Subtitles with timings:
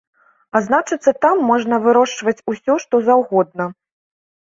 [0.55, 3.73] А значыцца, там можна вырошчваць усё што заўгодна.